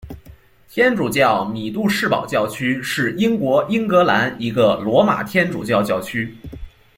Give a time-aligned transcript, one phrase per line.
[0.67, 6.35] 天主教米杜士堡教区是英国英格兰一个罗马天主教教区。